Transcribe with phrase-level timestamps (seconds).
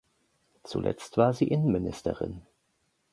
[0.63, 2.41] Zuletzt war sie Innenministerin.